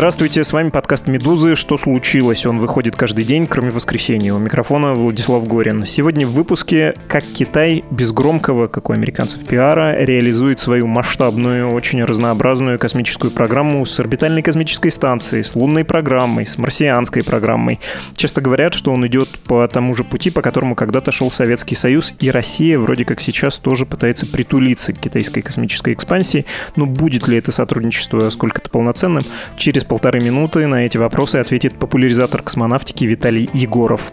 [0.00, 1.56] Здравствуйте, с вами подкаст «Медузы.
[1.56, 2.46] Что случилось?».
[2.46, 4.32] Он выходит каждый день, кроме воскресенья.
[4.32, 5.84] У микрофона Владислав Горин.
[5.84, 12.02] Сегодня в выпуске «Как Китай без громкого, как у американцев, пиара реализует свою масштабную, очень
[12.02, 17.78] разнообразную космическую программу с орбитальной космической станцией, с лунной программой, с марсианской программой.
[18.16, 22.14] Часто говорят, что он идет по тому же пути, по которому когда-то шел Советский Союз,
[22.20, 26.46] и Россия вроде как сейчас тоже пытается притулиться к китайской космической экспансии.
[26.74, 29.24] Но будет ли это сотрудничество сколько-то полноценным?
[29.58, 34.12] Через полторы минуты на эти вопросы ответит популяризатор космонавтики Виталий Егоров.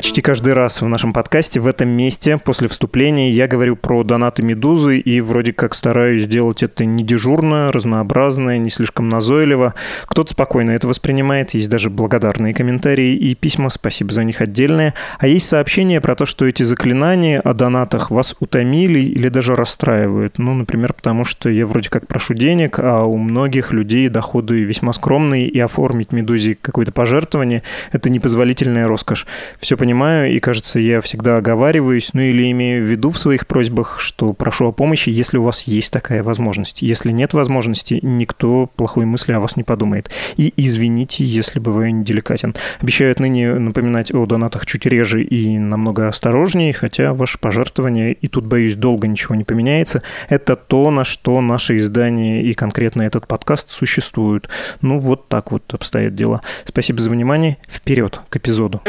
[0.00, 4.42] Почти каждый раз в нашем подкасте в этом месте после вступления я говорю про донаты
[4.42, 9.74] Медузы и вроде как стараюсь сделать это не дежурно, разнообразно, не слишком назойливо.
[10.06, 14.94] Кто-то спокойно это воспринимает, есть даже благодарные комментарии и письма, спасибо за них отдельное.
[15.18, 20.38] А есть сообщения про то, что эти заклинания о донатах вас утомили или даже расстраивают.
[20.38, 24.94] Ну, например, потому что я вроде как прошу денег, а у многих людей доходы весьма
[24.94, 29.26] скромные, и оформить Медузе какое-то пожертвование– это непозволительная роскошь.
[29.58, 29.89] Все понимаю,
[30.26, 34.66] и, кажется, я всегда оговариваюсь, ну или имею в виду в своих просьбах, что прошу
[34.66, 36.82] о помощи, если у вас есть такая возможность.
[36.82, 40.10] Если нет возможности, никто плохой мысли о вас не подумает.
[40.36, 42.54] И извините, если бываю неделикатен.
[42.80, 48.46] Обещаю отныне напоминать о донатах чуть реже и намного осторожнее, хотя ваше пожертвование, и тут,
[48.46, 53.70] боюсь, долго ничего не поменяется, это то, на что наше издание и конкретно этот подкаст
[53.70, 54.48] существуют.
[54.80, 56.40] Ну, вот так вот обстоят дела.
[56.64, 57.56] Спасибо за внимание.
[57.68, 58.82] Вперед к эпизоду.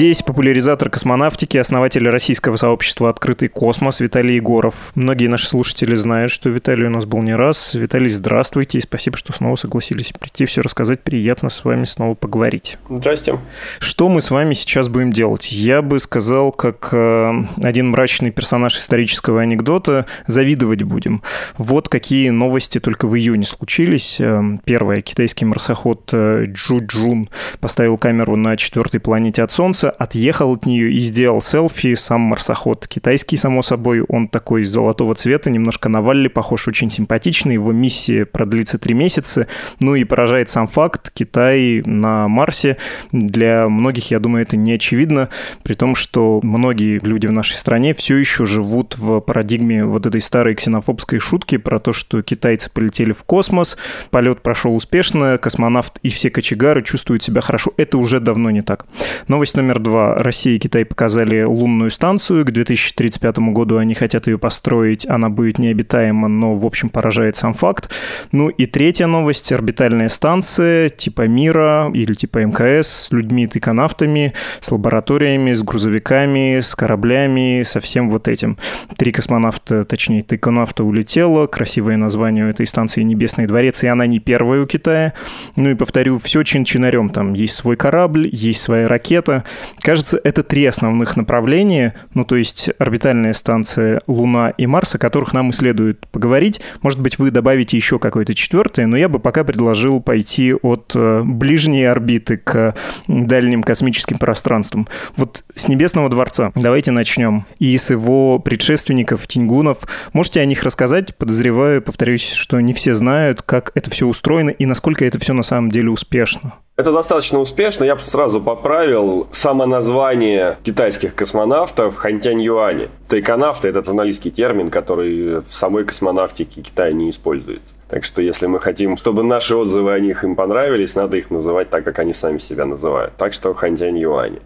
[0.00, 4.92] Здесь популяризатор космонавтики, основатель российского сообщества «Открытый космос» Виталий Егоров.
[4.94, 7.74] Многие наши слушатели знают, что Виталий у нас был не раз.
[7.74, 11.02] Виталий, здравствуйте и спасибо, что снова согласились прийти все рассказать.
[11.02, 12.78] Приятно с вами снова поговорить.
[12.88, 13.38] Здрасте.
[13.78, 15.52] Что мы с вами сейчас будем делать?
[15.52, 21.22] Я бы сказал, как э, один мрачный персонаж исторического анекдота, завидовать будем.
[21.58, 24.18] Вот какие новости только в июне случились.
[24.18, 25.02] Э, первое.
[25.02, 27.28] Китайский марсоход э, Джу Джун
[27.60, 32.86] поставил камеру на четвертой планете от Солнца Отъехал от нее и сделал селфи сам марсоход.
[32.86, 37.54] Китайский, само собой, он такой золотого цвета, немножко на Валли похож, очень симпатичный.
[37.54, 39.46] Его миссия продлится три месяца.
[39.80, 42.76] Ну и поражает сам факт, Китай на Марсе.
[43.12, 45.28] Для многих, я думаю, это не очевидно,
[45.62, 50.20] при том, что многие люди в нашей стране все еще живут в парадигме вот этой
[50.20, 53.76] старой ксенофобской шутки про то, что китайцы полетели в космос,
[54.10, 57.72] полет прошел успешно, космонавт и все кочегары чувствуют себя хорошо.
[57.76, 58.86] Это уже давно не так.
[59.26, 60.14] Новость номер два.
[60.14, 62.44] Россия и Китай показали лунную станцию.
[62.44, 65.06] К 2035 году они хотят ее построить.
[65.08, 67.90] Она будет необитаема, но, в общем, поражает сам факт.
[68.32, 69.50] Ну и третья новость.
[69.52, 77.62] Орбитальная станция типа Мира или типа МКС с людьми-тыконавтами, с лабораториями, с грузовиками, с кораблями,
[77.64, 78.58] со всем вот этим.
[78.96, 81.46] Три космонавта, точнее, тыконавта улетело.
[81.46, 85.14] Красивое название у этой станции «Небесный дворец», и она не первая у Китая.
[85.56, 87.08] Ну и повторю, все чин-чинарем.
[87.08, 89.44] Там есть свой корабль, есть своя ракета,
[89.80, 95.32] Кажется, это три основных направления, ну то есть орбитальная станция Луна и Марс, о которых
[95.32, 96.60] нам и следует поговорить.
[96.82, 101.22] Может быть, вы добавите еще какое-то четвертое, но я бы пока предложил пойти от э,
[101.24, 102.74] ближней орбиты к
[103.08, 104.86] дальним космическим пространствам.
[105.16, 107.46] Вот с Небесного дворца давайте начнем.
[107.58, 109.78] И с его предшественников, Тиньгунов.
[110.12, 111.16] Можете о них рассказать?
[111.16, 115.42] Подозреваю, повторюсь, что не все знают, как это все устроено и насколько это все на
[115.42, 116.54] самом деле успешно.
[116.80, 117.84] Это достаточно успешно.
[117.84, 122.88] Я сразу поправил само название китайских космонавтов Хантянь Юани.
[123.06, 127.74] Тайконавты– это журналистский термин, который в самой космонавтике Китая не используется.
[127.90, 131.68] Так что если мы хотим, чтобы наши отзывы о них им понравились, надо их называть
[131.68, 133.12] так, как они сами себя называют.
[133.18, 134.40] Так что Хантянь Юани.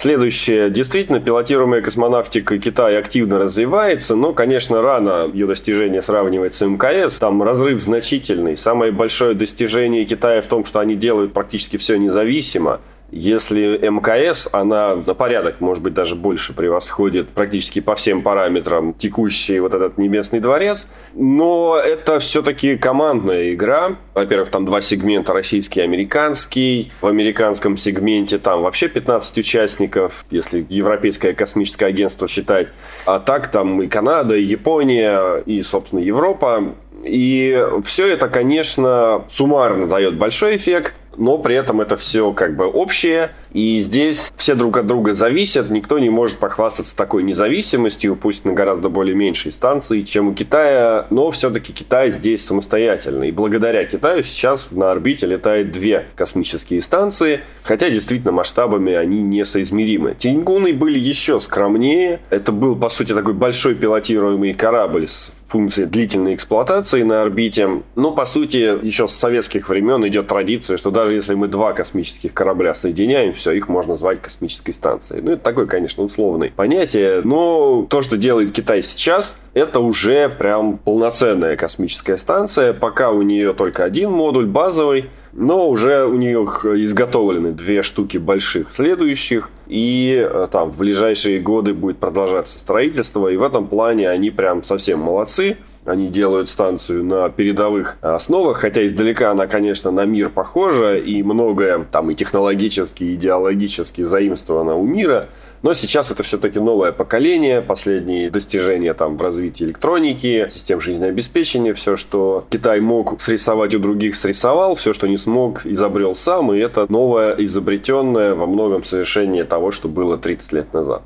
[0.00, 0.70] Следующее.
[0.70, 7.18] Действительно, пилотируемая космонавтика Китая активно развивается, но, конечно, рано ее достижение сравнивать с МКС.
[7.18, 8.56] Там разрыв значительный.
[8.56, 12.80] Самое большое достижение Китая в том, что они делают практически все независимо.
[13.10, 19.60] Если МКС, она на порядок, может быть, даже больше превосходит практически по всем параметрам текущий
[19.60, 20.86] вот этот Небесный дворец.
[21.14, 23.96] Но это все-таки командная игра.
[24.14, 26.92] Во-первых, там два сегмента, российский и американский.
[27.00, 32.68] В американском сегменте там вообще 15 участников, если Европейское космическое агентство считать.
[33.06, 36.74] А так там и Канада, и Япония, и, собственно, Европа.
[37.04, 42.66] И все это, конечно, суммарно дает большой эффект но при этом это все как бы
[42.66, 48.44] общее, и здесь все друг от друга зависят, никто не может похвастаться такой независимостью, пусть
[48.44, 53.28] на гораздо более меньшей станции, чем у Китая, но все-таки Китай здесь самостоятельный.
[53.28, 60.14] И благодаря Китаю сейчас на орбите летает две космические станции, хотя действительно масштабами они несоизмеримы.
[60.18, 66.34] Тиньгуны были еще скромнее, это был, по сути, такой большой пилотируемый корабль с функции длительной
[66.34, 67.82] эксплуатации на орбите.
[67.96, 72.34] Но, по сути, еще с советских времен идет традиция, что даже если мы два космических
[72.34, 75.22] корабля соединяем, все, их можно назвать космической станцией.
[75.22, 77.22] Ну, это такое, конечно, условное понятие.
[77.24, 82.72] Но то, что делает Китай сейчас, это уже прям полноценная космическая станция.
[82.74, 88.72] Пока у нее только один модуль базовый, но уже у них изготовлены две штуки больших
[88.72, 94.30] следующих, и э, там в ближайшие годы будет продолжаться строительство, и в этом плане они
[94.30, 95.56] прям совсем молодцы.
[95.84, 101.86] Они делают станцию на передовых основах, хотя издалека она, конечно, на мир похожа, и многое
[101.90, 105.26] там и технологически, и идеологически заимствовано у мира–
[105.62, 111.96] но сейчас это все-таки новое поколение, последние достижения там в развитии электроники, систем жизнеобеспечения, все,
[111.96, 116.86] что Китай мог срисовать у других, срисовал, все, что не смог, изобрел сам, и это
[116.88, 121.02] новое изобретенное во многом совершение того, что было 30 лет назад.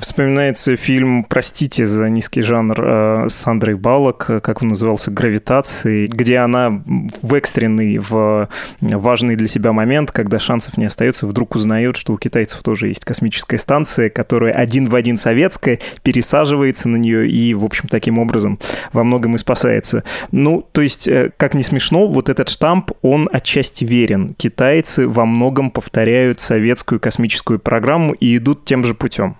[0.00, 6.38] Вспоминается фильм «Простите за низкий жанр» э, с Андрей Балок, как он назывался, «Гравитации», где
[6.38, 6.82] она
[7.22, 8.48] в экстренный, в
[8.80, 13.04] важный для себя момент, когда шансов не остается, вдруг узнает, что у китайцев тоже есть
[13.04, 18.58] космическая станция, которая один в один советская, пересаживается на нее и, в общем, таким образом
[18.92, 20.04] во многом и спасается.
[20.30, 24.34] Ну, то есть, э, как не смешно, вот этот штамп, он отчасти верен.
[24.34, 29.36] Китайцы во многом повторяют советскую космическую программу и идут тем же путем.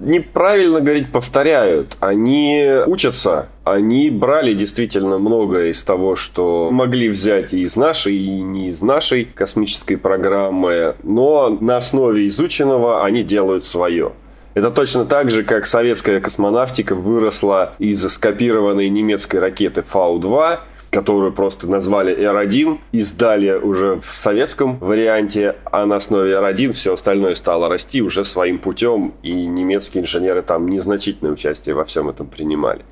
[0.00, 1.98] Неправильно говорить повторяют.
[2.00, 3.48] Они учатся.
[3.64, 8.80] Они брали действительно многое из того, что могли взять и из нашей, и не из
[8.80, 10.94] нашей космической программы.
[11.02, 14.12] Но на основе изученного они делают свое.
[14.54, 20.58] Это точно так же, как советская космонавтика выросла из скопированной немецкой ракеты Фау-2
[20.90, 27.34] которую просто назвали R1, издали уже в советском варианте, а на основе R1 все остальное
[27.36, 32.84] стало расти уже своим путем, и немецкие инженеры там незначительное участие во всем этом принимали.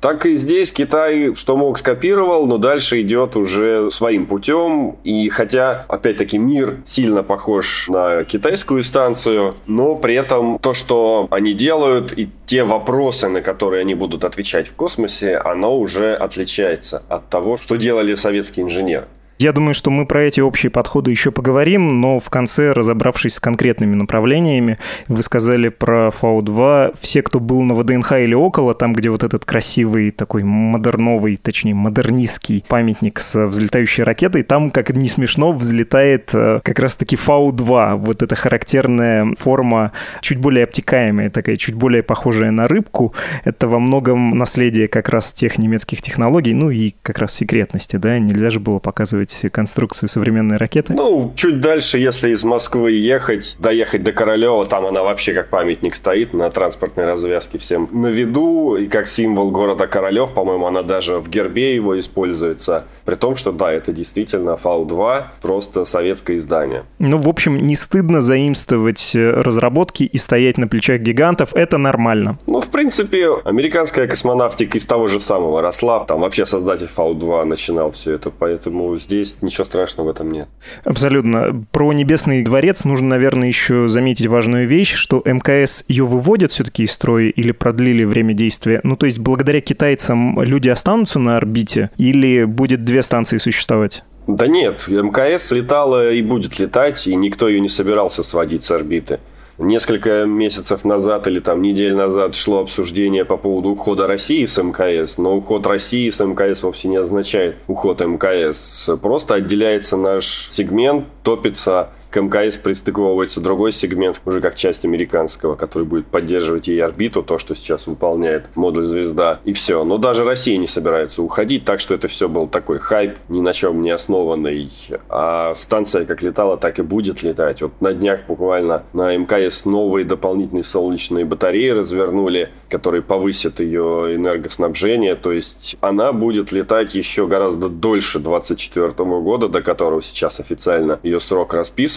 [0.00, 4.96] Так и здесь Китай что мог скопировал, но дальше идет уже своим путем.
[5.04, 11.54] И хотя, опять-таки, мир сильно похож на китайскую станцию, но при этом то, что они
[11.54, 17.28] делают, и те вопросы, на которые они будут отвечать в космосе, оно уже отличается от
[17.28, 19.06] того, что делали советские инженеры.
[19.38, 23.40] Я думаю, что мы про эти общие подходы еще поговорим, но в конце, разобравшись с
[23.40, 24.78] конкретными направлениями,
[25.08, 26.96] вы сказали про Фау-2.
[26.98, 31.74] Все, кто был на ВДНХ или около, там, где вот этот красивый такой модерновый, точнее,
[31.74, 37.96] модернистский памятник с взлетающей ракетой, там, как не смешно, взлетает э, как раз-таки Фау-2.
[37.96, 39.92] Вот эта характерная форма,
[40.22, 43.12] чуть более обтекаемая, такая чуть более похожая на рыбку.
[43.44, 48.18] Это во многом наследие как раз тех немецких технологий, ну и как раз секретности, да,
[48.18, 50.94] нельзя же было показывать показывать конструкцию современной ракеты?
[50.94, 55.94] Ну, чуть дальше, если из Москвы ехать, доехать до Королева, там она вообще как памятник
[55.94, 61.18] стоит на транспортной развязке всем на виду, и как символ города Королев, по-моему, она даже
[61.18, 62.86] в гербе его используется.
[63.04, 66.84] При том, что да, это действительно Фау-2, просто советское издание.
[66.98, 72.38] Ну, в общем, не стыдно заимствовать э, разработки и стоять на плечах гигантов, это нормально.
[72.46, 76.04] Ну, в принципе, американская космонавтика из того же самого росла.
[76.04, 80.48] Там вообще создатель Фау-2 начинал все это, поэтому здесь здесь ничего страшного в этом нет.
[80.84, 81.64] Абсолютно.
[81.72, 86.92] Про Небесный дворец нужно, наверное, еще заметить важную вещь, что МКС ее выводят все-таки из
[86.92, 88.80] строя или продлили время действия.
[88.82, 94.04] Ну, то есть благодаря китайцам люди останутся на орбите или будет две станции существовать?
[94.26, 99.20] Да нет, МКС летала и будет летать, и никто ее не собирался сводить с орбиты.
[99.58, 105.16] Несколько месяцев назад или там недель назад шло обсуждение по поводу ухода России с МКС,
[105.16, 108.90] но уход России с МКС вовсе не означает уход МКС.
[109.00, 115.84] Просто отделяется наш сегмент, топится к МКС пристыковывается другой сегмент, уже как часть американского, который
[115.84, 119.84] будет поддерживать ей орбиту, то, что сейчас выполняет модуль «Звезда», и все.
[119.84, 123.52] Но даже Россия не собирается уходить, так что это все был такой хайп, ни на
[123.52, 124.70] чем не основанный.
[125.08, 127.62] А станция как летала, так и будет летать.
[127.62, 135.14] Вот на днях буквально на МКС новые дополнительные солнечные батареи развернули, которые повысят ее энергоснабжение.
[135.14, 141.20] То есть она будет летать еще гораздо дольше 2024 года, до которого сейчас официально ее
[141.20, 141.95] срок расписан.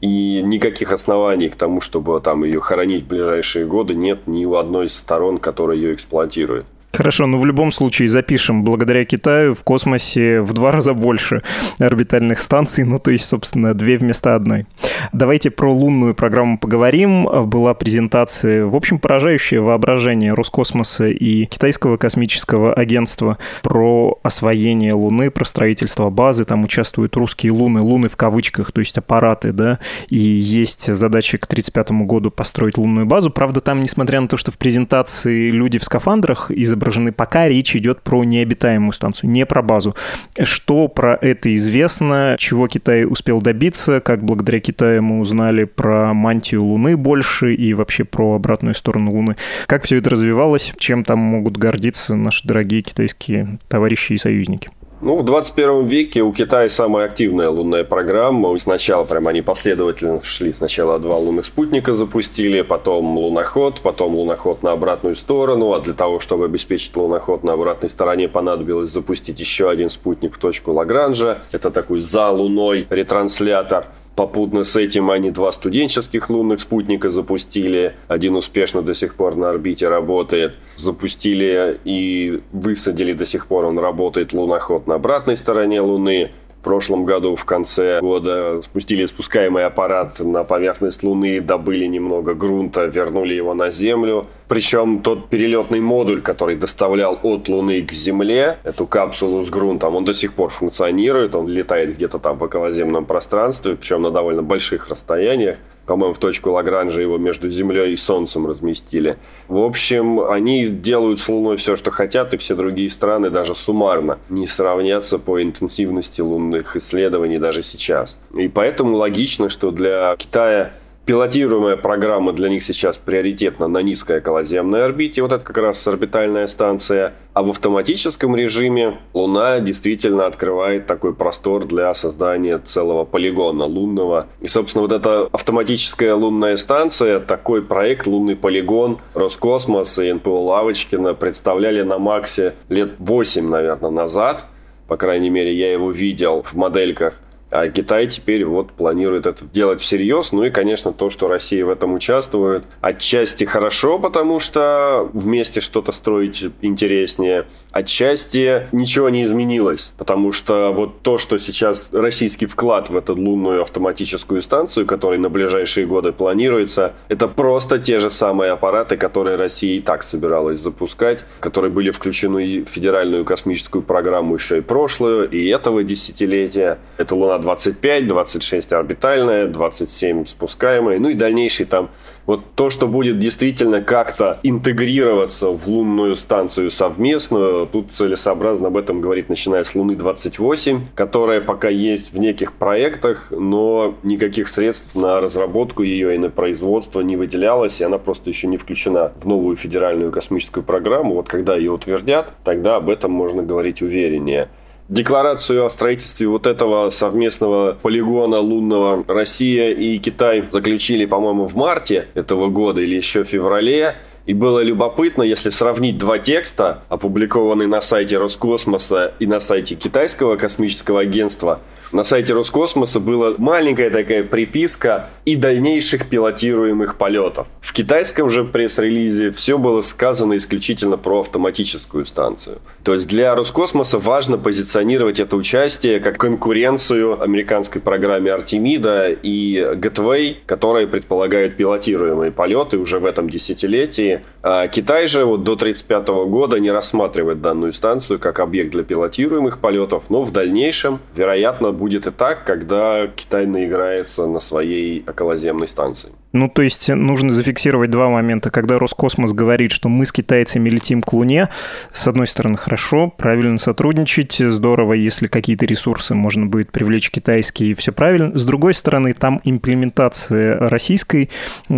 [0.00, 4.54] И никаких оснований к тому, чтобы там ее хоронить в ближайшие годы, нет ни у
[4.54, 6.66] одной из сторон, которая ее эксплуатирует.
[6.92, 8.64] Хорошо, ну, в любом случае запишем.
[8.64, 11.42] Благодаря Китаю в космосе в два раза больше
[11.78, 14.66] орбитальных станций, ну то есть, собственно, две вместо одной.
[15.12, 17.28] Давайте про лунную программу поговорим.
[17.48, 25.44] Была презентация, в общем, поражающее воображение Роскосмоса и Китайского космического агентства про освоение Луны, про
[25.44, 26.44] строительство базы.
[26.44, 29.78] Там участвуют русские луны, луны в кавычках, то есть аппараты, да,
[30.08, 33.30] и есть задача к 1935 году построить лунную базу.
[33.30, 37.12] Правда, там, несмотря на то, что в презентации люди в скафандрах из изображены.
[37.12, 39.94] Пока речь идет про необитаемую станцию, не про базу.
[40.42, 46.64] Что про это известно, чего Китай успел добиться, как благодаря Китаю мы узнали про мантию
[46.64, 49.36] Луны больше и вообще про обратную сторону Луны.
[49.66, 54.70] Как все это развивалось, чем там могут гордиться наши дорогие китайские товарищи и союзники?
[55.00, 58.56] Ну, в 21 веке у Китая самая активная лунная программа.
[58.58, 60.52] Сначала прям они последовательно шли.
[60.52, 65.72] Сначала два лунных спутника запустили, потом луноход, потом луноход на обратную сторону.
[65.72, 70.38] А для того, чтобы обеспечить луноход на обратной стороне, понадобилось запустить еще один спутник в
[70.38, 71.42] точку Лагранжа.
[71.52, 73.86] Это такой за луной ретранслятор.
[74.18, 77.94] Попутно с этим они два студенческих лунных спутника запустили.
[78.08, 80.56] Один успешно до сих пор на орбите работает.
[80.74, 86.32] Запустили и высадили до сих пор он работает луноход на обратной стороне Луны.
[86.58, 92.86] В прошлом году в конце года спустили спускаемый аппарат на поверхность Луны, добыли немного грунта,
[92.86, 94.26] вернули его на Землю.
[94.48, 100.04] Причем тот перелетный модуль, который доставлял от Луны к Земле эту капсулу с грунтом, он
[100.04, 104.88] до сих пор функционирует, он летает где-то там в околоземном пространстве, причем на довольно больших
[104.88, 105.58] расстояниях.
[105.84, 109.16] По-моему, в точку Лагранжа его между Землей и Солнцем разместили.
[109.48, 114.18] В общем, они делают с Луной все, что хотят, и все другие страны даже суммарно
[114.28, 118.18] не сравнятся по интенсивности лунных исследований даже сейчас.
[118.36, 120.72] И поэтому логично, что для Китая
[121.08, 125.22] пилотируемая программа для них сейчас приоритетна на низкой околоземной орбите.
[125.22, 127.14] Вот это как раз орбитальная станция.
[127.32, 134.26] А в автоматическом режиме Луна действительно открывает такой простор для создания целого полигона лунного.
[134.42, 141.14] И, собственно, вот эта автоматическая лунная станция, такой проект «Лунный полигон» Роскосмос и НПО Лавочкина
[141.14, 144.44] представляли на Максе лет 8, наверное, назад.
[144.88, 147.14] По крайней мере, я его видел в модельках.
[147.50, 150.32] А Китай теперь вот планирует это делать всерьез.
[150.32, 155.92] Ну и, конечно, то, что Россия в этом участвует, отчасти хорошо, потому что вместе что-то
[155.92, 157.46] строить интереснее.
[157.72, 163.62] Отчасти ничего не изменилось, потому что вот то, что сейчас российский вклад в эту лунную
[163.62, 169.78] автоматическую станцию, которая на ближайшие годы планируется, это просто те же самые аппараты, которые Россия
[169.78, 175.48] и так собиралась запускать, которые были включены в федеральную космическую программу еще и прошлую, и
[175.48, 176.78] этого десятилетия.
[176.96, 181.90] Это Луна 25, 26 орбитальная, 27 спускаемая, ну и дальнейший там
[182.28, 189.00] вот то, что будет действительно как-то интегрироваться в лунную станцию совместную, тут целесообразно об этом
[189.00, 195.22] говорить, начиная с Луны 28, которая пока есть в неких проектах, но никаких средств на
[195.22, 199.56] разработку ее и на производство не выделялось, и она просто еще не включена в новую
[199.56, 201.14] федеральную космическую программу.
[201.14, 204.50] Вот когда ее утвердят, тогда об этом можно говорить увереннее.
[204.88, 212.08] Декларацию о строительстве вот этого совместного полигона лунного Россия и Китай заключили, по-моему, в марте
[212.14, 213.96] этого года или еще в феврале.
[214.28, 220.36] И было любопытно, если сравнить два текста, опубликованные на сайте Роскосмоса и на сайте Китайского
[220.36, 227.46] космического агентства– на сайте Роскосмоса была маленькая такая приписка и дальнейших пилотируемых полетов.
[227.62, 232.58] В китайском же пресс-релизе все было сказано исключительно про автоматическую станцию.
[232.84, 240.36] То есть для Роскосмоса важно позиционировать это участие как конкуренцию американской программе Артемида и Gateway,
[240.44, 244.17] которые предполагают пилотируемые полеты уже в этом десятилетии.
[244.42, 249.58] А Китай же вот до 1935 года не рассматривает данную станцию как объект для пилотируемых
[249.58, 256.10] полетов, но в дальнейшем, вероятно, будет и так, когда Китай наиграется на своей околоземной станции.
[256.32, 258.50] Ну, то есть нужно зафиксировать два момента.
[258.50, 261.48] Когда Роскосмос говорит, что мы с китайцами летим к Луне,
[261.90, 267.92] с одной стороны, хорошо, правильно сотрудничать, здорово, если какие-то ресурсы можно будет привлечь китайские, все
[267.92, 268.38] правильно.
[268.38, 271.30] С другой стороны, там имплементация российской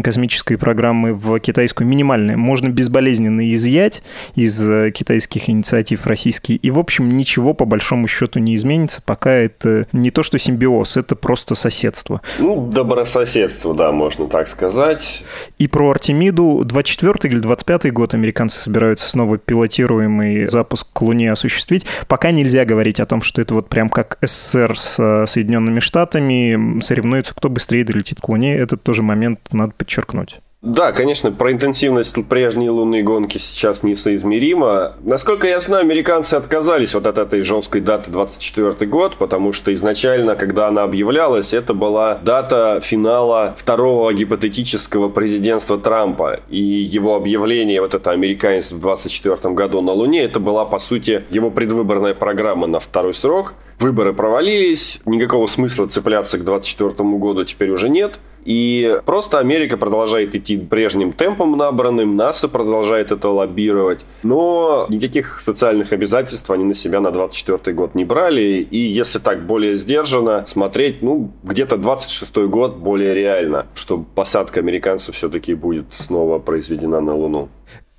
[0.02, 2.29] космической программы в китайскую минимальная.
[2.36, 4.02] Можно безболезненно изъять
[4.34, 4.60] из
[4.92, 10.10] китайских инициатив российские, и, в общем, ничего по большому счету не изменится, пока это не
[10.10, 12.20] то, что симбиоз, это просто соседство.
[12.38, 15.24] Ну, добрососедство, да, можно так сказать.
[15.58, 21.86] И про Артемиду 24 или 25 год американцы собираются снова пилотируемый запуск к Луне осуществить.
[22.08, 27.34] Пока нельзя говорить о том, что это вот прям как СССР с Соединенными Штатами соревнуются,
[27.34, 28.56] кто быстрее долетит к Луне.
[28.56, 30.40] Этот тоже момент надо подчеркнуть.
[30.62, 34.92] Да, конечно, про интенсивность прежней лунной гонки сейчас несоизмеримо.
[35.02, 40.34] Насколько я знаю, американцы отказались вот от этой жесткой даты 24 год, потому что изначально,
[40.34, 46.40] когда она объявлялась, это была дата финала второго гипотетического президентства Трампа.
[46.50, 51.24] И его объявление, вот это американец в 24 году на Луне, это была, по сути,
[51.30, 53.54] его предвыборная программа на второй срок.
[53.78, 58.18] Выборы провалились, никакого смысла цепляться к 24 году теперь уже нет.
[58.44, 65.92] И просто Америка продолжает идти прежним темпом набранным, НАСА продолжает это лоббировать, но никаких социальных
[65.92, 71.02] обязательств они на себя на 24 год не брали, и если так более сдержанно смотреть,
[71.02, 77.48] ну, где-то 26 год более реально, что посадка американцев все-таки будет снова произведена на Луну.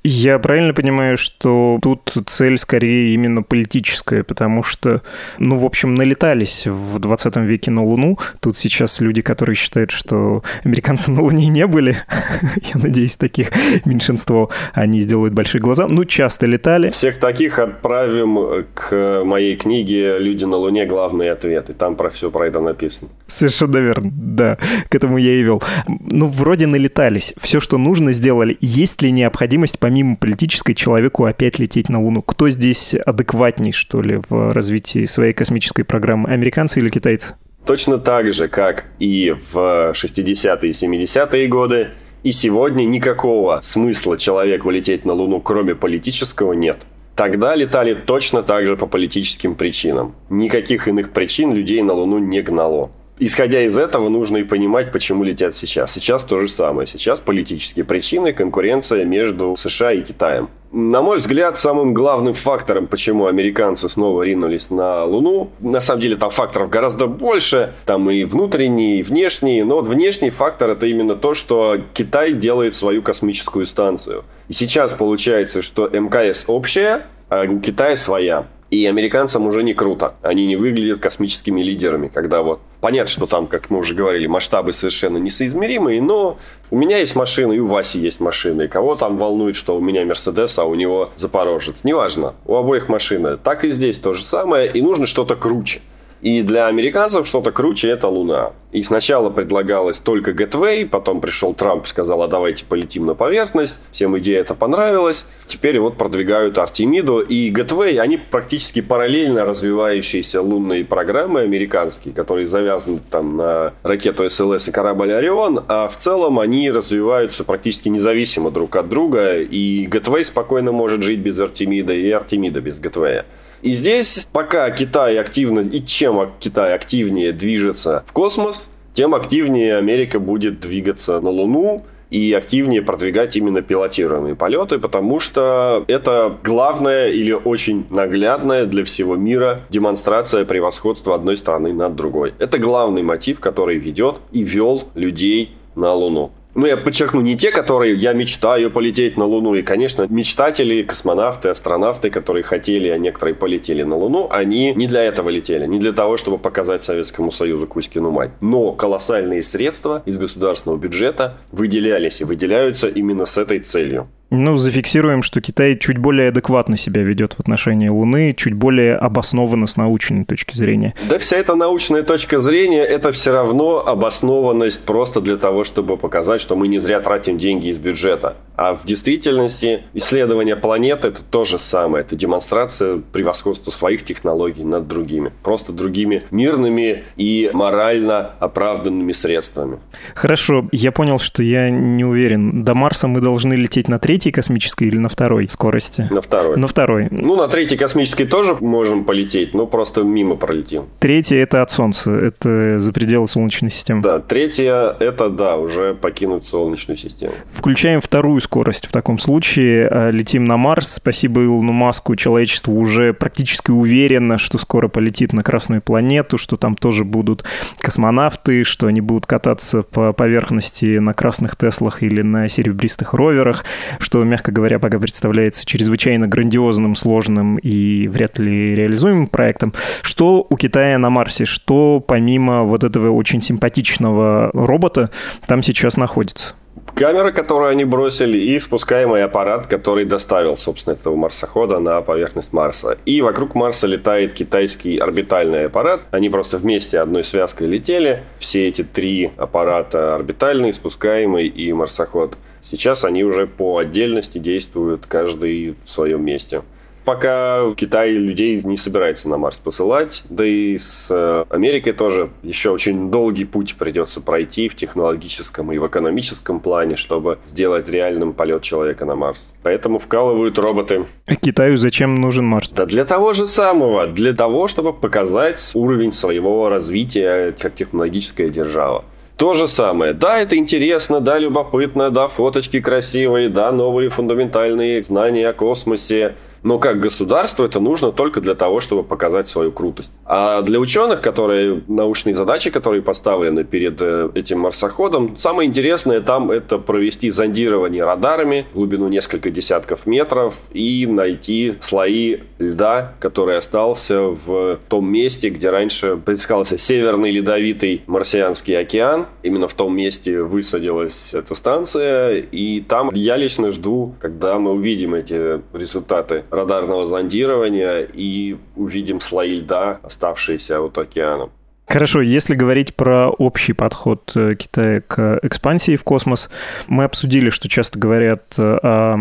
[0.03, 5.03] Я правильно понимаю, что тут цель скорее именно политическая, потому что,
[5.37, 8.17] ну, в общем, налетались в 20 веке на Луну.
[8.39, 11.97] Тут сейчас люди, которые считают, что американцы на Луне не были,
[12.73, 13.51] я надеюсь, таких
[13.85, 15.87] меньшинство, они сделают большие глаза.
[15.87, 16.89] Ну, часто летали.
[16.89, 20.87] Всех таких отправим к моей книге «Люди на Луне.
[20.87, 21.73] Главные ответы».
[21.73, 23.11] Там про все про это написано.
[23.27, 24.57] Совершенно верно, да.
[24.89, 25.61] К этому я и вел.
[25.87, 27.35] Ну, вроде налетались.
[27.39, 28.57] Все, что нужно, сделали.
[28.61, 32.21] Есть ли необходимость помимо помимо политической человеку опять лететь на Луну?
[32.21, 36.29] Кто здесь адекватней, что ли, в развитии своей космической программы?
[36.29, 37.35] Американцы или китайцы?
[37.65, 41.89] Точно так же, как и в 60-е и 70-е годы,
[42.23, 46.77] и сегодня никакого смысла человеку лететь на Луну, кроме политического, нет.
[47.17, 50.15] Тогда летали точно так же по политическим причинам.
[50.29, 55.23] Никаких иных причин людей на Луну не гнало исходя из этого, нужно и понимать, почему
[55.23, 55.93] летят сейчас.
[55.93, 56.87] Сейчас то же самое.
[56.87, 60.49] Сейчас политические причины, конкуренция между США и Китаем.
[60.71, 66.15] На мой взгляд, самым главным фактором, почему американцы снова ринулись на Луну, на самом деле
[66.15, 71.15] там факторов гораздо больше, там и внутренние, и внешние, но вот внешний фактор это именно
[71.15, 74.23] то, что Китай делает свою космическую станцию.
[74.47, 78.45] И сейчас получается, что МКС общая, а у Китая своя.
[78.71, 80.15] И американцам уже не круто.
[80.21, 82.61] Они не выглядят космическими лидерами, когда вот...
[82.79, 86.37] Понятно, что там, как мы уже говорили, масштабы совершенно несоизмеримые, но
[86.71, 88.63] у меня есть машина, и у Васи есть машина.
[88.63, 91.83] И кого там волнует, что у меня Мерседес, а у него Запорожец.
[91.83, 92.33] Неважно.
[92.45, 93.35] У обоих машина.
[93.35, 94.71] Так и здесь то же самое.
[94.71, 95.81] И нужно что-то круче.
[96.21, 98.51] И для американцев что-то круче– это Луна.
[98.71, 103.77] И сначала предлагалось только Gateway, потом пришел Трамп и сказал, а давайте полетим на поверхность.
[103.91, 105.25] Всем идея это понравилась.
[105.47, 107.97] Теперь вот продвигают Артемиду и Gateway.
[107.97, 115.11] Они практически параллельно развивающиеся лунные программы американские, которые завязаны там на ракету СЛС и корабль
[115.11, 115.65] Орион.
[115.67, 119.39] А в целом они развиваются практически независимо друг от друга.
[119.39, 123.25] И Gateway спокойно может жить без Артемида, и Артемида без Gateway.
[123.61, 130.19] И здесь, пока Китай активно, и чем Китай активнее движется в космос, тем активнее Америка
[130.19, 137.31] будет двигаться на Луну и активнее продвигать именно пилотируемые полеты, потому что это главная или
[137.31, 142.33] очень наглядная для всего мира демонстрация превосходства одной страны над другой.
[142.37, 147.51] Это главный мотив, который ведет и вел людей на Луну ну, я подчеркну, не те,
[147.51, 149.55] которые я мечтаю полететь на Луну.
[149.55, 155.03] И, конечно, мечтатели, космонавты, астронавты, которые хотели, а некоторые полетели на Луну, они не для
[155.03, 155.65] этого летели.
[155.65, 158.31] Не для того, чтобы показать Советскому Союзу Кузькину мать.
[158.41, 164.09] Но колоссальные средства из государственного бюджета выделялись и выделяются именно с этой целью.
[164.33, 169.67] Ну, зафиксируем, что Китай чуть более адекватно себя ведет в отношении Луны, чуть более обоснованно
[169.67, 170.93] с научной точки зрения.
[171.09, 176.39] Да вся эта научная точка зрения– это все равно обоснованность просто для того, чтобы показать,
[176.39, 178.37] что мы не зря тратим деньги из бюджета.
[178.55, 182.05] А в действительности исследование планеты– это то же самое.
[182.05, 185.33] Это демонстрация превосходства своих технологий над другими.
[185.43, 189.79] Просто другими мирными и морально оправданными средствами.
[190.15, 192.63] Хорошо, я понял, что я не уверен.
[192.63, 196.07] До Марса мы должны лететь на третий третьей космической или на второй скорости?
[196.11, 196.55] На второй.
[196.55, 197.07] На второй.
[197.09, 200.83] Ну, на третьей космической тоже можем полететь, но просто мимо пролетим.
[200.99, 204.03] Третья— это от Солнца, это за пределы Солнечной системы.
[204.03, 207.31] Да, третья— это, да, уже покинуть Солнечную систему.
[207.51, 210.93] Включаем вторую скорость в таком случае, э, летим на Марс.
[210.93, 216.75] Спасибо Илону Маску, человечество уже практически уверено, что скоро полетит на Красную планету, что там
[216.75, 217.43] тоже будут
[217.79, 223.65] космонавты, что они будут кататься по поверхности на красных Теслах или на серебристых роверах,
[223.99, 229.73] что, мягко говоря, пока представляется чрезвычайно грандиозным, сложным и вряд ли реализуемым проектом.
[230.01, 231.45] Что у Китая на Марсе?
[231.45, 235.09] Что помимо вот этого очень симпатичного робота
[235.47, 236.55] там сейчас находится?
[236.95, 242.97] Камера, которую они бросили, и спускаемый аппарат, который доставил, собственно, этого марсохода на поверхность Марса.
[243.05, 246.01] И вокруг Марса летает китайский орбитальный аппарат.
[246.11, 248.23] Они просто вместе одной связкой летели.
[248.39, 255.75] Все эти три аппарата, орбитальный, спускаемый и марсоход, сейчас они уже по отдельности действуют, каждый
[255.85, 256.61] в своем месте.
[257.03, 262.69] Пока Китай людей не собирается на Марс посылать, да и с э, Америкой тоже еще
[262.69, 268.61] очень долгий путь придется пройти в технологическом и в экономическом плане, чтобы сделать реальным полет
[268.61, 269.51] человека на Марс.
[269.63, 271.05] Поэтому вкалывают роботы.
[271.25, 272.71] А Китаю зачем нужен Марс?
[272.71, 279.05] Да для того же самого, для того, чтобы показать уровень своего развития как технологическая держава.
[279.41, 280.13] То же самое.
[280.13, 286.79] Да, это интересно, да, любопытно, да, фоточки красивые, да, новые фундаментальные знания о космосе, но
[286.79, 290.11] как государство это нужно только для того, чтобы показать свою крутость.
[290.25, 296.51] А для ученых, которые научные задачи, которые поставлены перед э, этим марсоходом, самое интересное там
[296.51, 304.79] это провести зондирование радарами глубину несколько десятков метров и найти слои льда, который остался в
[304.87, 309.25] том месте, где раньше предискался Северный Ледовитый Марсианский океан.
[309.43, 315.15] Именно в том месте высадилась эта станция, и там я лично жду, когда мы увидим
[315.15, 321.49] эти результаты радарного зондирования и увидим слои льда, оставшиеся от океана.
[321.91, 326.49] Хорошо, если говорить про общий подход э, Китая к экспансии в космос,
[326.87, 329.17] мы обсудили, что часто говорят э, о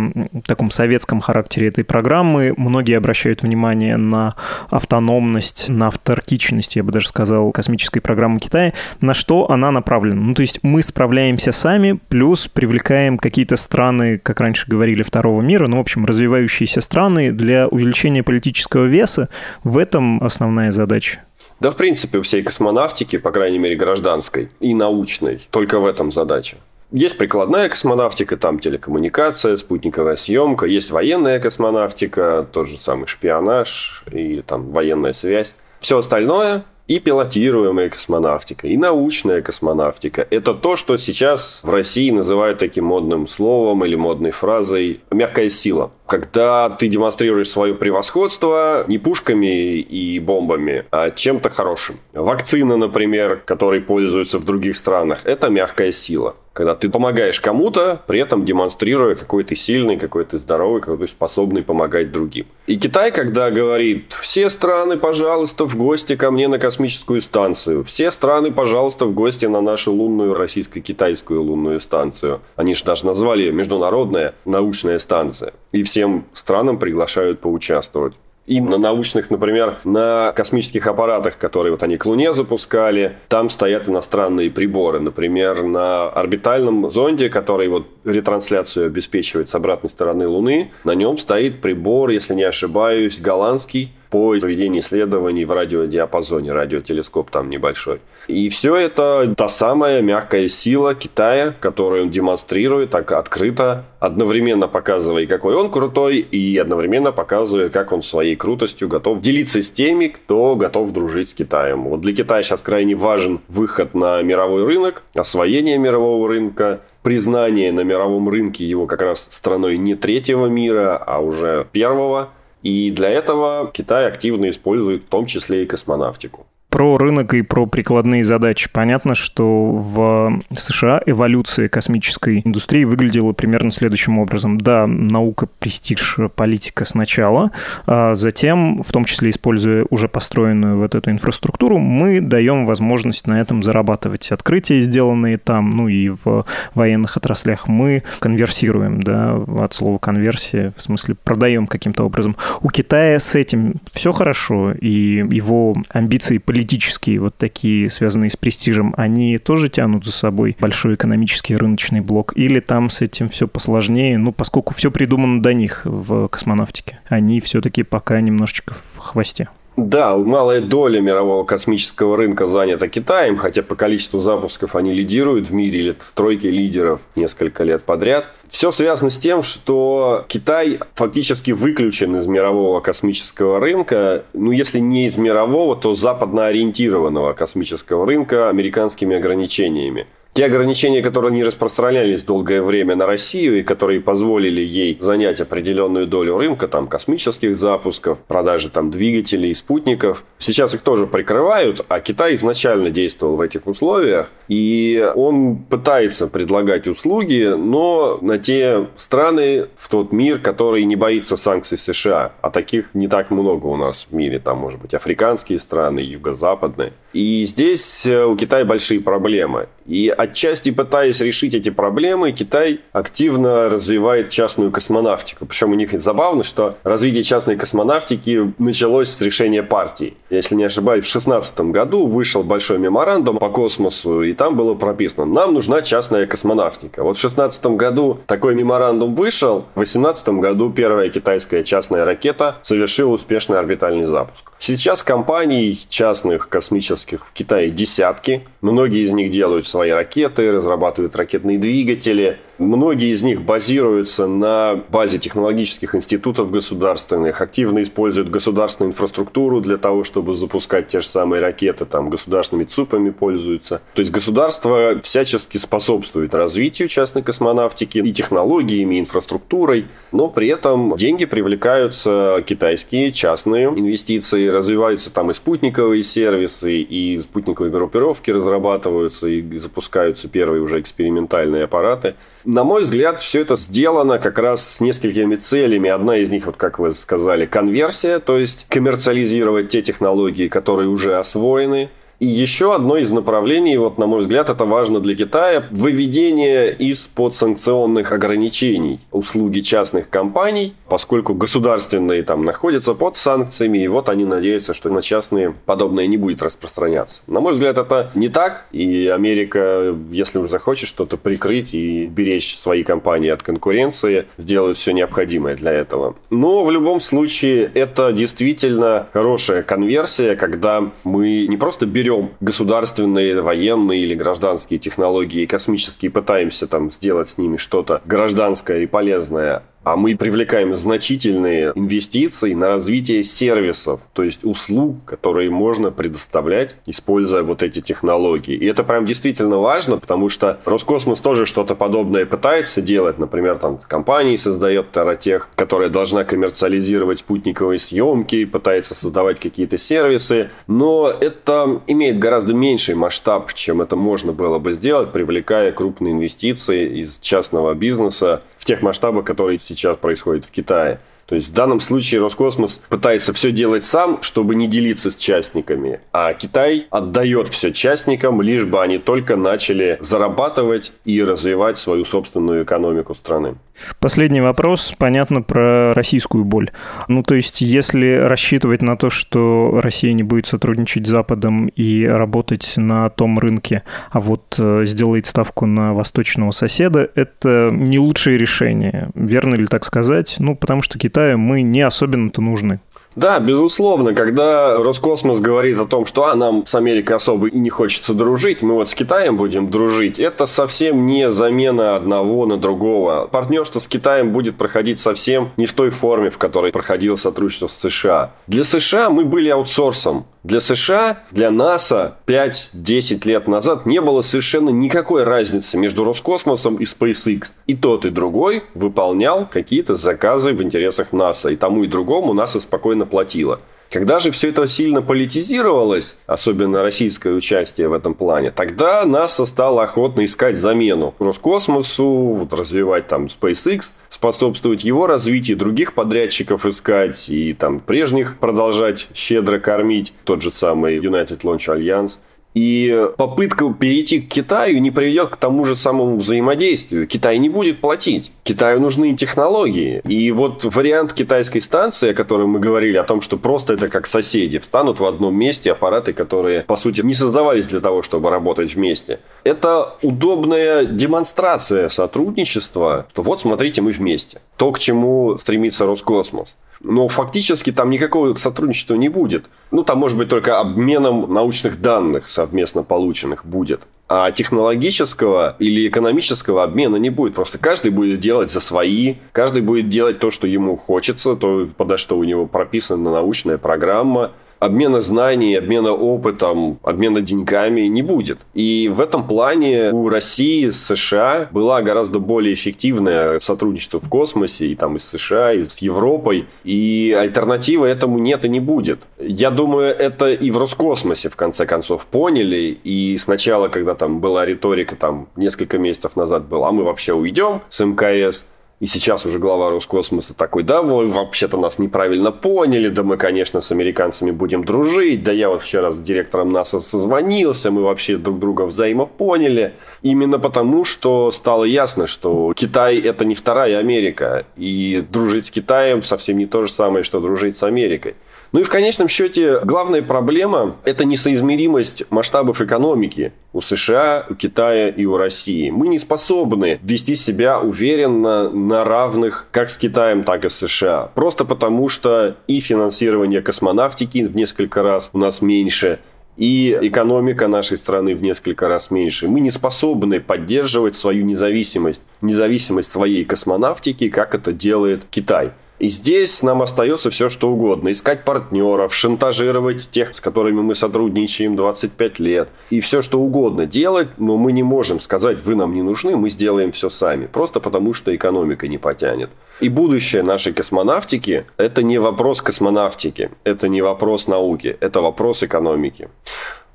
[0.46, 2.54] таком советском характере этой программы.
[2.56, 4.30] Многие обращают внимание на
[4.70, 8.72] автономность, на авторкичность, я бы даже сказал, космической программы Китая.
[9.00, 10.20] На что она направлена?
[10.20, 15.66] Ну, то есть мы справляемся сами, плюс привлекаем какие-то страны, как раньше говорили, второго мира,
[15.66, 19.28] ну, в общем, развивающиеся страны для увеличения политического веса.
[19.64, 21.22] В этом основная задача.
[21.60, 26.56] Да, в принципе, всей космонавтики, по крайней мере, гражданской и научной, только в этом задача.
[26.90, 34.42] Есть прикладная космонавтика, там телекоммуникация, спутниковая съемка, есть военная космонавтика, тот же самый шпионаж и
[34.44, 35.54] там военная связь.
[35.80, 40.26] Все остальное и пилотируемая космонавтика, и научная космонавтика.
[40.28, 45.92] Это то, что сейчас в России называют таким модным словом или модной фразой «мягкая сила».
[46.08, 52.00] Когда ты демонстрируешь свое превосходство не пушками и бомбами, а чем-то хорошим.
[52.12, 58.20] Вакцина, например, которой пользуются в других странах, это мягкая сила когда ты помогаешь кому-то, при
[58.20, 62.46] этом демонстрируя, какой ты сильный, какой ты здоровый, какой ты способный помогать другим.
[62.66, 68.10] И Китай, когда говорит, все страны, пожалуйста, в гости ко мне на космическую станцию, все
[68.10, 72.40] страны, пожалуйста, в гости на нашу лунную российско-китайскую лунную станцию.
[72.56, 75.52] Они же даже назвали Международная научная станция.
[75.72, 78.14] И всем странам приглашают поучаствовать
[78.50, 83.88] и на научных, например, на космических аппаратах, которые вот они к Луне запускали, там стоят
[83.88, 84.98] иностранные приборы.
[84.98, 91.60] Например, на орбитальном зонде, который вот ретрансляцию обеспечивает с обратной стороны Луны, на нем стоит
[91.60, 98.00] прибор, если не ошибаюсь, голландский, по проведению исследований в радиодиапазоне, радиотелескоп там небольшой.
[98.26, 105.26] И все это та самая мягкая сила Китая, которую он демонстрирует так открыто, одновременно показывая,
[105.26, 110.56] какой он крутой, и одновременно показывая, как он своей крутостью готов делиться с теми, кто
[110.56, 111.84] готов дружить с Китаем.
[111.84, 117.80] Вот для Китая сейчас крайне важен выход на мировой рынок, освоение мирового рынка, признание на
[117.80, 122.30] мировом рынке его как раз страной не третьего мира, а уже первого–
[122.62, 126.46] и для этого Китай активно использует в том числе и космонавтику.
[126.70, 128.68] Про рынок и про прикладные задачи.
[128.72, 134.56] Понятно, что в США эволюция космической индустрии выглядела примерно следующим образом.
[134.56, 137.50] Да, наука, престиж, политика сначала,
[137.86, 143.40] а затем, в том числе используя уже построенную вот эту инфраструктуру, мы даем возможность на
[143.40, 144.30] этом зарабатывать.
[144.30, 150.82] Открытия, сделанные там, ну и в военных отраслях, мы конверсируем, да, от слова конверсия, в
[150.82, 152.36] смысле продаем каким-то образом.
[152.62, 158.36] У Китая с этим все хорошо, и его амбиции политики политические, вот такие, связанные с
[158.36, 162.34] престижем, они тоже тянут за собой большой экономический рыночный блок?
[162.36, 164.18] Или там с этим все посложнее?
[164.18, 169.48] Ну, поскольку все придумано до них в космонавтике, они все-таки пока немножечко в хвосте.
[169.86, 175.54] Да, малая доля мирового космического рынка занята Китаем, хотя по количеству запусков они лидируют в
[175.54, 178.26] мире или в тройке лидеров несколько лет подряд.
[178.50, 185.06] Все связано с тем, что Китай фактически выключен из мирового космического рынка, ну если не
[185.06, 190.06] из мирового, то западно ориентированного космического рынка американскими ограничениями.
[190.32, 196.06] Те ограничения, которые не распространялись долгое время на Россию и которые позволили ей занять определенную
[196.06, 202.36] долю рынка, там, космических запусков, продажи там двигателей, спутников, сейчас их тоже прикрывают, а Китай
[202.36, 209.88] изначально действовал в этих условиях, и он пытается предлагать услуги, но на те страны, в
[209.88, 214.14] тот мир, который не боится санкций США, а таких не так много у нас в
[214.14, 216.92] мире, там, может быть, африканские страны, юго-западные.
[217.12, 219.68] И здесь э, у Китая большие проблемы.
[219.90, 225.46] И отчасти пытаясь решить эти проблемы, Китай активно развивает частную космонавтику.
[225.46, 230.14] Причем у них забавно, что развитие частной космонавтики началось с решения партии.
[230.30, 235.24] Если не ошибаюсь, в 2016 году вышел большой меморандум по космосу, и там было прописано,
[235.24, 237.02] нам нужна частная космонавтика.
[237.02, 243.10] Вот в 2016 году такой меморандум вышел, в 2018 году первая китайская частная ракета совершила
[243.10, 244.52] успешный орбитальный запуск.
[244.60, 248.46] Сейчас компаний частных космических в Китае десятки.
[248.60, 252.38] Многие из них делают свои ракеты, разрабатывают ракетные двигатели.
[252.60, 260.04] Многие из них базируются на базе технологических институтов государственных, активно используют государственную инфраструктуру для того,
[260.04, 263.80] чтобы запускать те же самые ракеты, там государственными ЦУПами пользуются.
[263.94, 270.96] То есть государство всячески способствует развитию частной космонавтики и технологиями, и инфраструктурой, но при этом
[270.96, 279.56] деньги привлекаются китайские частные инвестиции, развиваются там и спутниковые сервисы, и спутниковые группировки разрабатываются, и
[279.56, 282.16] запускаются первые уже экспериментальные аппараты.
[282.44, 285.90] На мой взгляд, все это сделано как раз с несколькими целями.
[285.90, 291.18] Одна из них, вот как вы сказали, конверсия, то есть коммерциализировать те технологии, которые уже
[291.18, 296.72] освоены, и еще одно из направлений, вот на мой взгляд, это важно для Китая, выведение
[296.72, 304.26] из-под санкционных ограничений услуги частных компаний, поскольку государственные там находятся под санкциями, и вот они
[304.26, 307.22] надеются, что на частные подобное не будет распространяться.
[307.26, 312.58] На мой взгляд, это не так, и Америка, если уже захочет что-то прикрыть и беречь
[312.58, 316.16] свои компании от конкуренции, сделает все необходимое для этого.
[316.28, 323.40] Но в любом случае, это действительно хорошая конверсия, когда мы не просто берем берем государственные,
[323.40, 329.96] военные или гражданские технологии, космические, пытаемся там сделать с ними что-то гражданское и полезное, а
[329.96, 337.62] мы привлекаем значительные инвестиции на развитие сервисов, то есть услуг, которые можно предоставлять, используя вот
[337.62, 338.54] эти технологии.
[338.54, 343.18] И это прям действительно важно, потому что Роскосмос тоже что-то подобное пытается делать.
[343.18, 350.50] Например, там компании создает Таратех, которая должна коммерциализировать спутниковые съемки, пытается создавать какие-то сервисы.
[350.66, 357.00] Но это имеет гораздо меньший масштаб, чем это можно было бы сделать, привлекая крупные инвестиции
[357.00, 360.98] из частного бизнеса в тех масштабах, которые сейчас происходят в Китае.
[361.30, 366.00] То есть в данном случае Роскосмос пытается все делать сам, чтобы не делиться с частниками,
[366.12, 372.64] а Китай отдает все частникам, лишь бы они только начали зарабатывать и развивать свою собственную
[372.64, 373.54] экономику страны.
[373.98, 376.70] Последний вопрос, понятно, про российскую боль.
[377.08, 382.04] Ну, то есть, если рассчитывать на то, что Россия не будет сотрудничать с Западом и
[382.04, 388.36] работать на том рынке, а вот э, сделает ставку на восточного соседа, это не лучшее
[388.36, 389.10] решение.
[389.14, 390.36] Верно ли так сказать?
[390.38, 392.80] Ну, потому что Китай Китаю мы не особенно-то нужны.
[393.16, 397.68] Да, безусловно, когда Роскосмос говорит о том, что а, нам с Америкой особо и не
[397.68, 403.26] хочется дружить, мы вот с Китаем будем дружить, это совсем не замена одного на другого.
[403.26, 407.90] Партнерство с Китаем будет проходить совсем не в той форме, в которой проходило сотрудничество с
[407.90, 408.30] США.
[408.46, 410.24] Для США мы были аутсорсом.
[410.42, 416.84] Для США, для НАСА 5-10 лет назад не было совершенно никакой разницы между Роскосмосом и
[416.84, 417.48] SpaceX.
[417.66, 421.50] И тот, и другой выполнял какие-то заказы в интересах НАСА.
[421.50, 423.60] И тому, и другому НАСА спокойно платила.
[423.90, 429.82] Когда же все это сильно политизировалось, особенно российское участие в этом плане, тогда НАСА стало
[429.82, 437.52] охотно искать замену Роскосмосу, вот, развивать там SpaceX, способствовать его развитию, других подрядчиков искать и
[437.52, 442.18] там прежних продолжать щедро кормить, тот же самый United Launch Alliance.
[442.54, 447.06] И попытка перейти к Китаю не приведет к тому же самому взаимодействию.
[447.06, 448.32] Китай не будет платить.
[448.42, 450.00] Китаю нужны технологии.
[450.04, 454.06] И вот вариант китайской станции, о котором мы говорили, о том, что просто это как
[454.06, 458.74] соседи, встанут в одном месте аппараты, которые, по сути, не создавались для того, чтобы работать
[458.74, 459.20] вместе.
[459.44, 464.40] Это удобная демонстрация сотрудничества, что вот, смотрите, мы вместе.
[464.56, 469.46] То, к чему стремится Роскосмос но фактически там никакого сотрудничества не будет.
[469.70, 473.82] Ну, там, может быть, только обменом научных данных совместно полученных будет.
[474.08, 477.34] А технологического или экономического обмена не будет.
[477.34, 481.96] Просто каждый будет делать за свои, каждый будет делать то, что ему хочется, то, подо
[481.96, 488.38] что у него прописана научная программа обмена знаний, обмена опытом, обмена деньгами не будет.
[488.54, 494.66] И в этом плане у России с США была гораздо более эффективное сотрудничество в космосе,
[494.66, 499.00] и там и с США, и с Европой, и альтернативы этому нет и не будет.
[499.18, 504.44] Я думаю, это и в Роскосмосе в конце концов поняли, и сначала, когда там была
[504.44, 508.44] риторика, там несколько месяцев назад была, а мы вообще уйдем с МКС,
[508.80, 513.60] и сейчас уже глава Роскосмоса такой, да, вы вообще-то нас неправильно поняли, да мы, конечно,
[513.60, 518.38] с американцами будем дружить, да я вот вчера с директором НАСА созвонился, мы вообще друг
[518.38, 519.74] друга взаимопоняли.
[520.00, 526.02] Именно потому, что стало ясно, что Китай это не вторая Америка, и дружить с Китаем
[526.02, 528.14] совсем не то же самое, что дружить с Америкой.
[528.52, 534.88] Ну и в конечном счете главная проблема– это несоизмеримость масштабов экономики у США, у Китая
[534.88, 535.70] и у России.
[535.70, 541.12] Мы не способны вести себя уверенно на равных как с Китаем, так и с США.
[541.14, 546.00] Просто потому, что и финансирование космонавтики в несколько раз у нас меньше,
[546.36, 549.28] и экономика нашей страны в несколько раз меньше.
[549.28, 555.52] Мы не способны поддерживать свою независимость, независимость своей космонавтики, как это делает Китай.
[555.80, 557.90] И здесь нам остается все, что угодно.
[557.90, 562.50] Искать партнеров, шантажировать тех, с которыми мы сотрудничаем 25 лет.
[562.68, 566.28] И все, что угодно делать, но мы не можем сказать, вы нам не нужны, мы
[566.28, 567.26] сделаем все сами.
[567.26, 569.30] Просто потому, что экономика не потянет.
[569.60, 576.08] И будущее нашей космонавтики– это не вопрос космонавтики, это не вопрос науки, это вопрос экономики.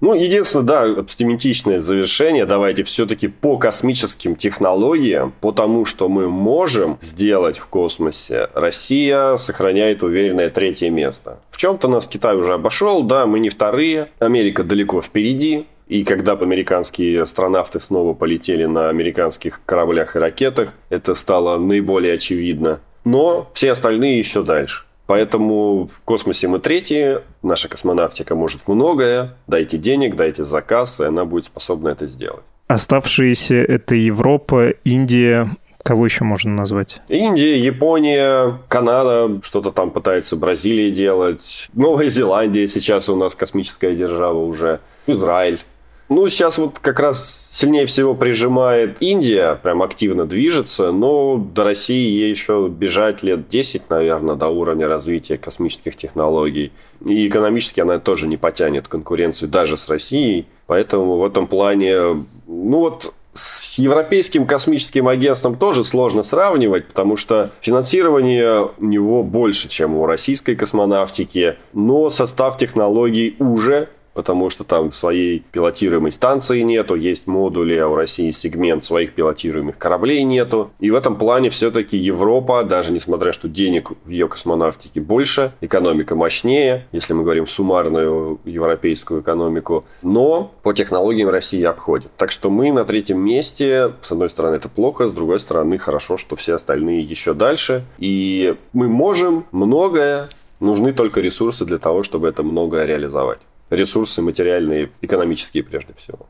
[0.06, 2.46] Ну, единственное, да, оптимистичное завершение.
[2.46, 10.04] Давайте все-таки по космическим технологиям, по тому, что мы можем сделать в космосе, Россия сохраняет
[10.04, 11.40] уверенное третье место.
[11.50, 14.10] В чем-то нас Китай уже обошел, да, мы не вторые.
[14.20, 15.66] Америка далеко впереди.
[15.88, 22.80] И когда американские астронавты снова полетели на американских кораблях и ракетах, это стало наиболее очевидно.
[23.06, 24.85] Но все остальные еще дальше.
[25.08, 31.26] Поэтому в космосе мы третьи, наша космонавтика может многое, дайте денег, дайте заказ, и она
[31.26, 32.44] будет способна это сделать.
[32.68, 35.50] Оставшиеся это Европа, Индия,
[35.86, 37.00] Кого еще можно назвать?
[37.10, 41.70] Индия, Япония, Канада, что-то там пытается Бразилия делать.
[41.76, 44.80] Новая Зеландия сейчас у нас космическая держава уже.
[45.06, 45.60] Израиль.
[46.08, 52.20] Ну, сейчас вот как раз сильнее всего прижимает Индия, прям активно движется, но до России
[52.20, 56.72] ей еще бежать лет 10, наверное, до уровня развития космических технологий.
[57.04, 60.46] И экономически она тоже не потянет конкуренцию даже с Россией.
[60.68, 67.52] Поэтому в этом плане, ну вот с Европейским космическим агентством тоже сложно сравнивать, потому что
[67.62, 74.92] финансирование у него больше, чем у российской космонавтики, но состав технологий уже потому что там
[74.92, 80.72] своей пилотируемой станции нету, есть модули, а у России сегмент своих пилотируемых кораблей нету.
[80.80, 86.16] И в этом плане все-таки Европа, даже несмотря что денег в ее космонавтике больше, экономика
[86.16, 92.12] мощнее, если мы говорим суммарную европейскую экономику, но по технологиям России обходит.
[92.16, 96.18] Так что мы на третьем месте, с одной стороны это плохо, с другой стороны хорошо,
[96.18, 97.84] что все остальные еще дальше.
[97.98, 100.30] И мы можем многое,
[100.62, 106.28] нужны только ресурсы для того, чтобы это многое реализовать ресурсы материальные, экономические прежде всего.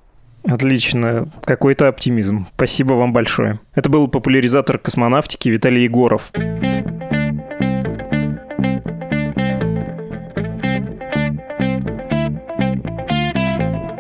[0.48, 1.28] Отлично.
[1.44, 2.48] Какой-то оптимизм.
[2.56, 3.60] Спасибо вам большое.
[3.74, 6.32] Это был популяризатор космонавтики Виталий Егоров.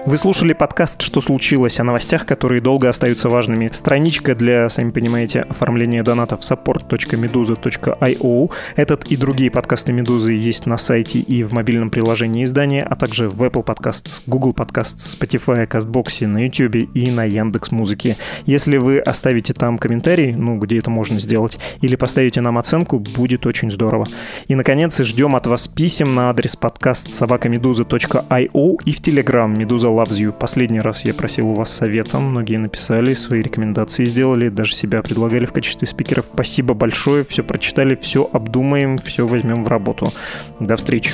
[0.05, 3.69] Вы слушали подкаст «Что случилось?» о новостях, которые долго остаются важными.
[3.71, 8.51] Страничка для, сами понимаете, оформления донатов support.meduza.io.
[8.75, 13.29] Этот и другие подкасты «Медузы» есть на сайте и в мобильном приложении издания, а также
[13.29, 18.15] в Apple Podcasts, Google Podcasts, Spotify, CastBox, на YouTube и на Яндекс Музыке.
[18.45, 23.47] Если вы оставите там комментарий, ну, где это можно сделать, или поставите нам оценку, будет
[23.47, 24.05] очень здорово.
[24.47, 30.19] И, наконец, ждем от вас писем на адрес подкаст собакамедуза.io и в Telegram «Медуза Loves
[30.19, 30.31] You.
[30.31, 35.45] Последний раз я просил у вас совета, многие написали, свои рекомендации сделали, даже себя предлагали
[35.45, 36.25] в качестве спикеров.
[36.33, 40.11] Спасибо большое, все прочитали, все обдумаем, все возьмем в работу.
[40.59, 41.11] До встречи.